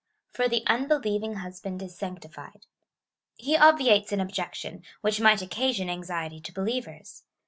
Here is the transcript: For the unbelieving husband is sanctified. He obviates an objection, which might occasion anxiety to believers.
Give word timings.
For 0.31 0.47
the 0.49 0.65
unbelieving 0.65 1.35
husband 1.35 1.83
is 1.83 1.95
sanctified. 1.95 2.65
He 3.35 3.55
obviates 3.55 4.11
an 4.11 4.19
objection, 4.19 4.81
which 5.01 5.21
might 5.21 5.43
occasion 5.43 5.91
anxiety 5.91 6.39
to 6.41 6.51
believers. 6.51 7.21